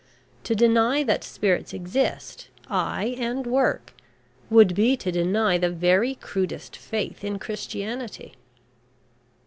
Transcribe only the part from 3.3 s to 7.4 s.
work, would be to deny the very crudest faith in